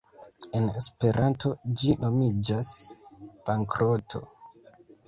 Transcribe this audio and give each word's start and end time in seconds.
“En 0.59 0.63
Esperanto 0.79 1.53
ĝi 1.83 1.93
nomiĝas 2.07 2.73
‘bankroto’. 3.29 4.27